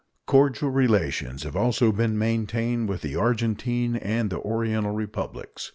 [0.25, 5.69] Cordial relations have also been maintained with the Argentine and the Oriental Republics.